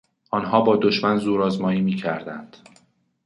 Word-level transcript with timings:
آنها 0.31 0.61
با 0.61 0.75
دشمن 0.75 1.17
زورآزمایی 1.17 1.81
میکردند. 1.81 2.57